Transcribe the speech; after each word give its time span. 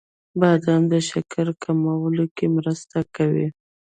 •بادام 0.39 0.81
د 0.91 0.93
شکر 1.09 1.47
کمولو 1.63 2.25
کې 2.35 2.45
مرسته 2.57 2.99
کوي. 3.15 3.47